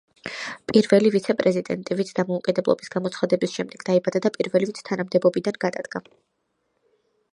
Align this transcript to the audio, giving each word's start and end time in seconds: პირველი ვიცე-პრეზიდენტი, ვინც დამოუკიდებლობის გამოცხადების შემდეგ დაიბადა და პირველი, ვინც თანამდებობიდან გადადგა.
პირველი 0.69 1.11
ვიცე-პრეზიდენტი, 1.15 1.97
ვინც 1.99 2.09
დამოუკიდებლობის 2.19 2.91
გამოცხადების 2.95 3.53
შემდეგ 3.59 3.85
დაიბადა 3.91 4.23
და 4.27 4.33
პირველი, 4.39 4.71
ვინც 4.71 4.83
თანამდებობიდან 4.91 5.61
გადადგა. 5.67 6.03